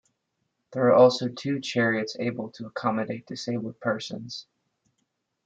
There 0.71 0.87
are 0.87 0.93
also 0.95 1.27
two 1.29 1.59
chariots 1.59 2.15
able 2.19 2.49
to 2.53 2.65
accommodate 2.65 3.27
disabled 3.27 3.79
persons. 3.79 4.47